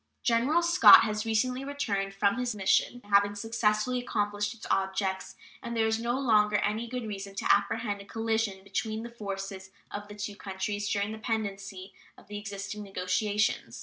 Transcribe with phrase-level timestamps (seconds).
[0.23, 5.85] General Scott has recently returned from his mission, having successfully accomplished its objects, and there
[5.85, 10.15] is no longer any good reason to apprehend a collision between the forces of the
[10.15, 13.79] two countries during the pendency of the existing negotiations.